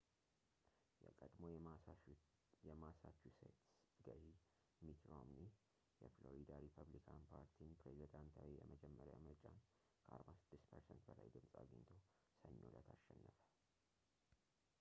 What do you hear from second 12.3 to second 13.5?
ሰኞ እለት አሸነፈ